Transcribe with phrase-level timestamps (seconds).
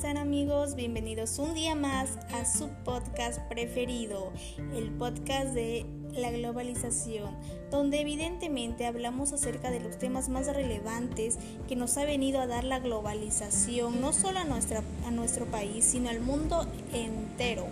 [0.00, 0.76] están amigos?
[0.76, 4.32] Bienvenidos un día más a su podcast preferido,
[4.74, 5.84] el podcast de
[6.14, 7.36] la globalización,
[7.70, 11.38] donde evidentemente hablamos acerca de los temas más relevantes
[11.68, 15.84] que nos ha venido a dar la globalización, no solo a, nuestra, a nuestro país,
[15.84, 17.66] sino al mundo entero.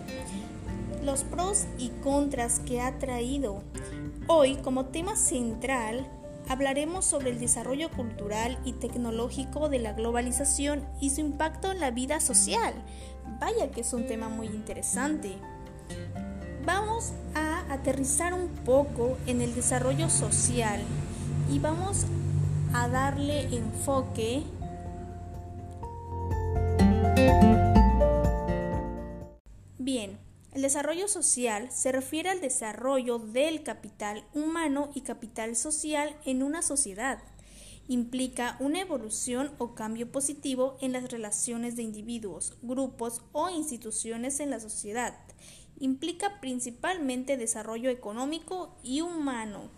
[1.03, 3.63] Los pros y contras que ha traído.
[4.27, 6.07] Hoy, como tema central,
[6.49, 11.91] hablaremos sobre el desarrollo cultural y tecnológico de la globalización y su impacto en la
[11.91, 12.73] vida social.
[13.39, 15.37] Vaya que es un tema muy interesante.
[16.65, 20.81] Vamos a aterrizar un poco en el desarrollo social
[21.51, 22.05] y vamos
[22.73, 24.43] a darle enfoque
[29.91, 30.19] Bien,
[30.59, 36.61] el desarrollo social se refiere al desarrollo del capital humano y capital social en una
[36.61, 37.23] sociedad.
[37.87, 44.49] Implica una evolución o cambio positivo en las relaciones de individuos, grupos o instituciones en
[44.49, 45.15] la sociedad.
[45.79, 49.69] Implica principalmente desarrollo económico y humano.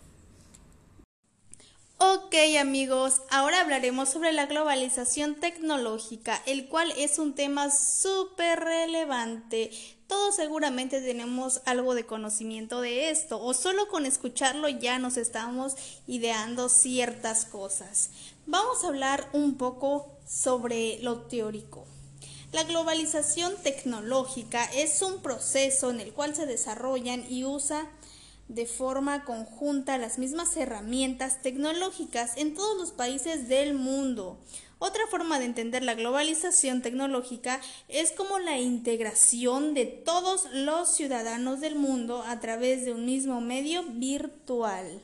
[1.98, 9.70] Ok amigos, ahora hablaremos sobre la globalización tecnológica, el cual es un tema súper relevante.
[10.12, 15.74] Todos seguramente tenemos algo de conocimiento de esto o solo con escucharlo ya nos estamos
[16.06, 18.10] ideando ciertas cosas.
[18.44, 21.86] Vamos a hablar un poco sobre lo teórico.
[22.52, 27.88] La globalización tecnológica es un proceso en el cual se desarrollan y usa
[28.48, 34.38] de forma conjunta las mismas herramientas tecnológicas en todos los países del mundo.
[34.84, 41.60] Otra forma de entender la globalización tecnológica es como la integración de todos los ciudadanos
[41.60, 45.00] del mundo a través de un mismo medio virtual.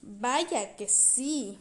[0.00, 1.56] Vaya que sí.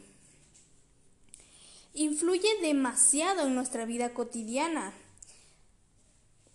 [1.93, 4.91] Influye demasiado en nuestra vida cotidiana.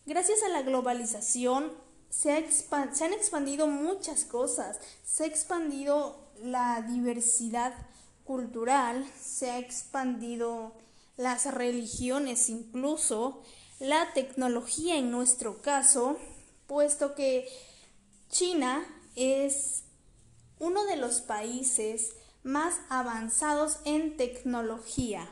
[0.06, 1.70] Gracias a la globalización,
[2.10, 7.74] se, han expandido muchas cosas, se ha expandido la diversidad
[8.24, 10.72] cultural, se ha expandido
[11.16, 13.42] las religiones incluso,
[13.78, 16.18] la tecnología en nuestro caso,
[16.66, 17.48] puesto que
[18.30, 18.84] China
[19.14, 19.84] es
[20.58, 25.28] uno de los países más avanzados en tecnología.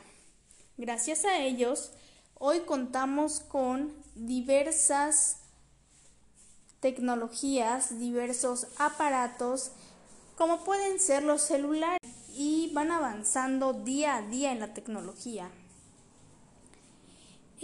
[0.77, 1.91] Gracias a ellos,
[2.35, 5.37] hoy contamos con diversas
[6.79, 9.71] tecnologías, diversos aparatos,
[10.37, 11.99] como pueden ser los celulares,
[12.37, 15.49] y van avanzando día a día en la tecnología.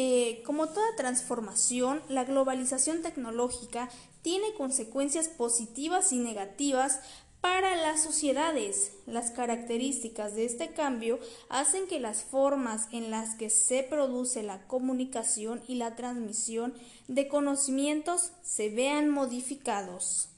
[0.03, 3.87] Eh, como toda transformación, la globalización tecnológica
[4.23, 7.01] tiene consecuencias positivas y negativas
[7.39, 8.93] para las sociedades.
[9.05, 11.19] Las características de este cambio
[11.49, 16.73] hacen que las formas en las que se produce la comunicación y la transmisión
[17.07, 20.29] de conocimientos se vean modificados.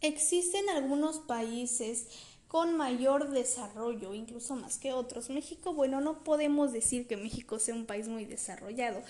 [0.00, 2.08] Existen algunos países
[2.52, 5.30] con mayor desarrollo, incluso más que otros.
[5.30, 9.02] México, bueno, no podemos decir que México sea un país muy desarrollado,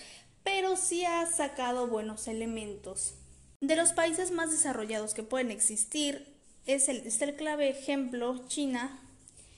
[0.44, 3.14] pero sí ha sacado buenos elementos.
[3.60, 6.25] De los países más desarrollados que pueden existir,
[6.66, 8.97] es el, el clave ejemplo China,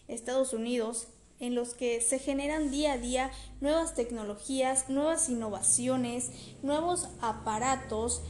[0.08, 1.08] Estados Unidos,
[1.38, 6.30] en los que se generan día a día nuevas tecnologías, nuevas innovaciones,
[6.62, 8.22] nuevos aparatos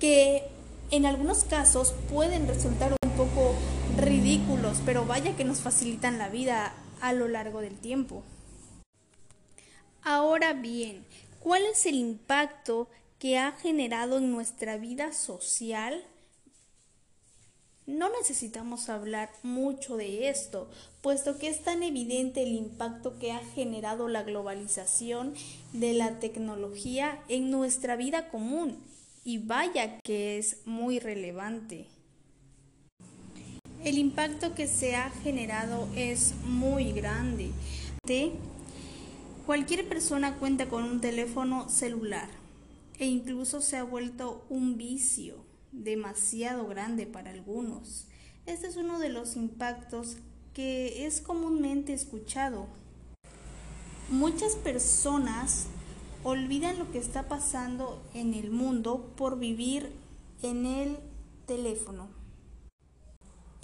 [0.00, 0.48] que
[0.90, 3.54] en algunos casos pueden resultar un poco
[3.96, 8.22] ridículos, pero vaya que nos facilitan la vida a lo largo del tiempo.
[10.02, 11.04] Ahora bien,
[11.40, 16.04] ¿cuál es el impacto que ha generado en nuestra vida social
[17.86, 20.68] no necesitamos hablar mucho de esto,
[21.02, 25.34] puesto que es tan evidente el impacto que ha generado la globalización
[25.72, 28.76] de la tecnología en nuestra vida común,
[29.24, 31.86] y vaya que es muy relevante.
[33.86, 37.52] El impacto que se ha generado es muy grande.
[39.46, 42.28] Cualquier persona cuenta con un teléfono celular
[42.98, 45.36] e incluso se ha vuelto un vicio
[45.70, 48.08] demasiado grande para algunos.
[48.44, 50.16] Este es uno de los impactos
[50.52, 52.66] que es comúnmente escuchado.
[54.10, 55.66] Muchas personas
[56.24, 59.92] olvidan lo que está pasando en el mundo por vivir
[60.42, 60.96] en el
[61.46, 62.15] teléfono.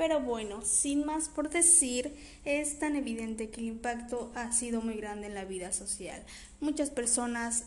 [0.02, 2.12] Pero bueno, sin más por decir,
[2.44, 6.20] es tan evidente que el impacto ha sido muy grande en la vida social.
[6.58, 7.66] Muchas personas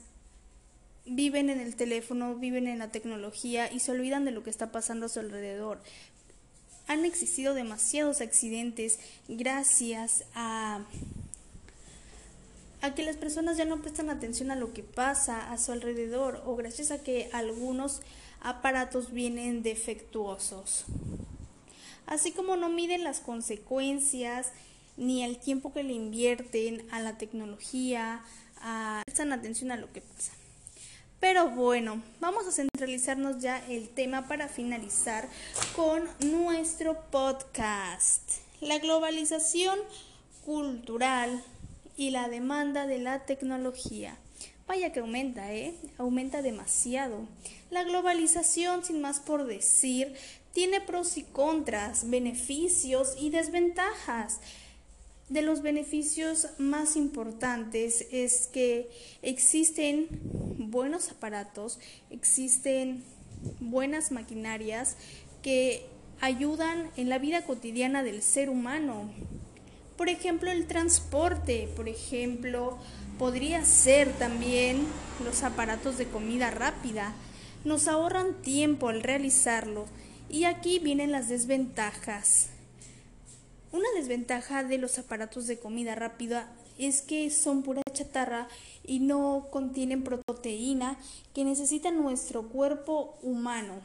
[1.05, 4.73] viven en el teléfono, viven en la tecnología y se olvidan de lo que está
[4.73, 5.79] pasando a su alrededor.
[6.87, 8.99] Han existido demasiados accidentes
[9.29, 10.83] gracias a,
[12.97, 16.57] que las personas ya no prestan atención a lo que pasa a su alrededor o
[16.57, 18.01] gracias a que algunos
[18.41, 20.85] aparatos vienen defectuosos.
[22.07, 24.51] Así como no miden las consecuencias
[24.97, 28.23] ni el tiempo que le invierten a la tecnología,
[28.61, 30.31] a prestan atención a lo que pasa.
[31.19, 35.27] Pero bueno, vamos a centralizarnos ya el tema para finalizar
[35.75, 38.21] con nuestro podcast.
[38.61, 39.79] La globalización
[40.45, 41.43] cultural
[41.97, 44.17] y la demanda de la tecnología.
[44.67, 45.75] Vaya que aumenta, ¿eh?
[45.99, 47.27] Aumenta demasiado.
[47.69, 50.15] La globalización, sin más por decir,
[50.53, 54.39] tiene pros y contras, beneficios y desventajas.
[55.29, 58.89] De los beneficios más importantes es que
[59.21, 60.07] existen
[60.57, 61.79] buenos aparatos,
[62.09, 63.03] existen
[63.59, 64.97] buenas maquinarias
[65.43, 65.85] que
[66.21, 69.11] ayudan en la vida cotidiana del ser humano.
[69.95, 72.79] Por ejemplo, el transporte, por ejemplo,
[73.17, 74.85] podría ser también
[75.23, 77.13] los aparatos de comida rápida.
[77.63, 79.85] Nos ahorran tiempo al realizarlo
[80.29, 82.49] y aquí vienen las desventajas.
[83.71, 88.47] Una desventaja de los aparatos de comida rápida es que son pura chatarra
[88.83, 90.97] y no contienen proteína
[91.33, 93.75] que necesita nuestro cuerpo humano.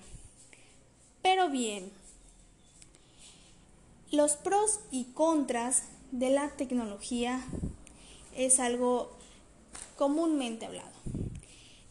[1.22, 1.90] Pero bien,
[4.10, 7.44] los pros y contras de la tecnología
[8.36, 9.19] es algo
[10.00, 10.88] comúnmente hablado.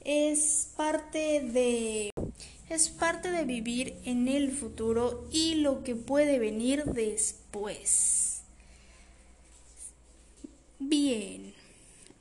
[0.03, 2.09] Es parte de
[2.67, 8.41] es parte de vivir en el futuro y lo que puede venir después.
[10.79, 11.53] Bien,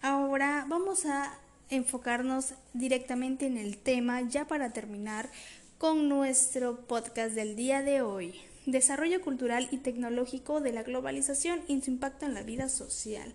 [0.02, 1.38] ahora vamos a
[1.70, 5.31] enfocarnos directamente en el tema ya para terminar
[5.79, 8.34] con nuestro podcast del día de hoy
[8.73, 13.32] desarrollo cultural y tecnológico de la globalización y su impacto en la vida social.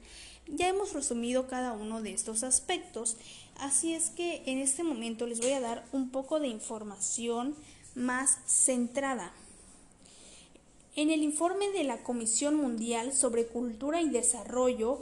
[0.47, 3.17] Ya hemos resumido cada uno de estos aspectos,
[3.57, 7.55] así es que en este momento les voy a dar un poco de información
[7.95, 9.33] más centrada.
[10.95, 14.99] En el informe de la Comisión Mundial sobre Cultura y Desarrollo,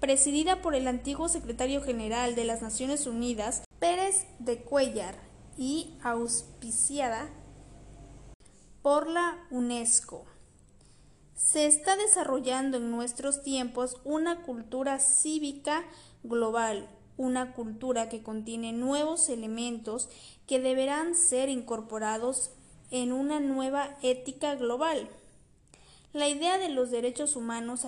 [0.00, 5.26] presidida por el antiguo secretario general de las Naciones Unidas, Pérez de Cuellar,
[5.56, 7.30] y auspiciada
[8.82, 10.24] por la UNESCO.
[11.36, 15.84] Se está desarrollando en nuestros tiempos una cultura cívica
[16.22, 20.08] global, una cultura que contiene nuevos elementos
[20.46, 22.50] que deberán ser incorporados
[22.90, 25.08] en una nueva ética global.
[26.12, 27.86] La idea de los derechos humanos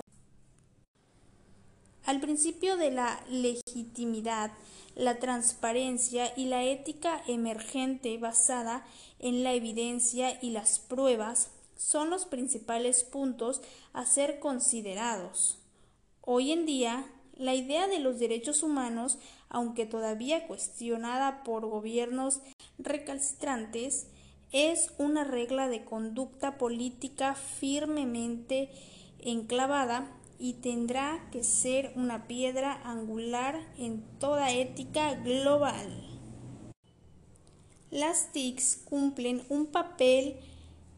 [2.05, 4.51] al principio de la legitimidad
[4.99, 8.85] la transparencia y la ética emergente basada
[9.21, 13.63] en la evidencia y las pruebas son los principales puntos
[13.95, 15.59] a ser considerados.
[16.21, 22.41] Hoy en día, la idea de los derechos humanos, aunque todavía cuestionada por gobiernos
[22.79, 24.09] recalcitrantes,
[24.51, 28.71] es una regla de conducta política firmemente
[29.21, 36.05] enclavada y tendrá que ser una piedra angular en toda ética global.
[37.91, 40.37] Las TICs cumplen un papel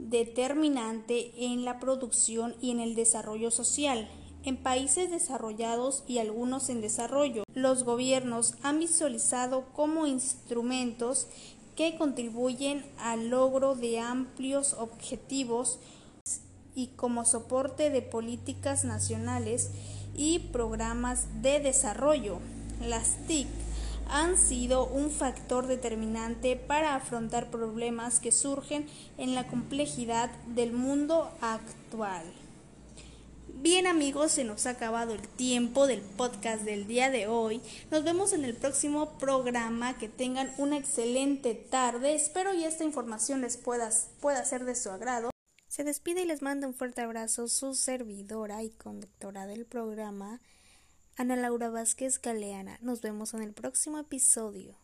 [0.08, 4.08] determinante en la producción y en el desarrollo social.
[4.42, 11.26] En países desarrollados y algunos en desarrollo, los gobiernos han visualizado como instrumentos
[11.76, 15.78] que contribuyen al logro de amplios objetivos
[16.74, 19.70] y como soporte de políticas nacionales
[20.16, 22.38] y programas de desarrollo.
[22.80, 23.46] Las TIC
[24.10, 28.86] han sido un factor determinante para afrontar problemas que surgen
[29.18, 32.24] en la complejidad del mundo actual.
[33.62, 37.60] Bien amigos, se nos ha acabado el tiempo del podcast del día de hoy.
[37.90, 39.98] Nos vemos en el próximo programa.
[39.98, 42.14] Que tengan una excelente tarde.
[42.14, 43.90] Espero y esta información les pueda,
[44.20, 45.30] pueda ser de su agrado.
[45.68, 50.40] Se despide y les manda un fuerte abrazo su servidora y conductora del programa,
[51.20, 52.78] Ana Laura Vázquez Galeana.
[52.80, 54.78] Nos vemos en el próximo episodio.